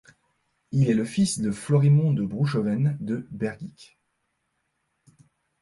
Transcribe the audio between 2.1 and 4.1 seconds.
de Brouchoven de Bergeyck.